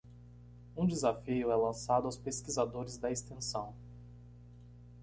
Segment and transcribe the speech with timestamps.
[0.75, 3.75] Um desafio é lançado aos pesquisadores da extensão.